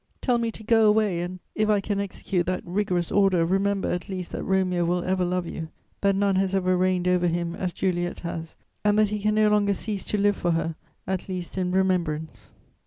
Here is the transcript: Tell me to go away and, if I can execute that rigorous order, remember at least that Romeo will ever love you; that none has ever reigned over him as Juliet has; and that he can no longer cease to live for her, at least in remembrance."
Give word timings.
Tell 0.19 0.39
me 0.39 0.49
to 0.53 0.63
go 0.63 0.87
away 0.87 1.21
and, 1.21 1.37
if 1.53 1.69
I 1.69 1.79
can 1.79 1.99
execute 1.99 2.47
that 2.47 2.63
rigorous 2.65 3.11
order, 3.11 3.45
remember 3.45 3.87
at 3.91 4.09
least 4.09 4.31
that 4.31 4.43
Romeo 4.43 4.83
will 4.83 5.03
ever 5.03 5.23
love 5.23 5.45
you; 5.45 5.67
that 6.01 6.15
none 6.15 6.37
has 6.37 6.55
ever 6.55 6.75
reigned 6.75 7.07
over 7.07 7.27
him 7.27 7.53
as 7.53 7.71
Juliet 7.71 8.21
has; 8.21 8.55
and 8.83 8.97
that 8.97 9.09
he 9.09 9.19
can 9.19 9.35
no 9.35 9.47
longer 9.49 9.75
cease 9.75 10.03
to 10.05 10.17
live 10.17 10.35
for 10.35 10.53
her, 10.53 10.73
at 11.05 11.29
least 11.29 11.55
in 11.55 11.71
remembrance." 11.71 12.51